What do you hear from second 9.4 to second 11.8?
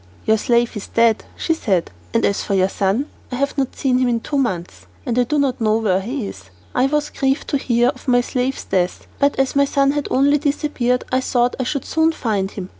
my son had only disappeared, I thought I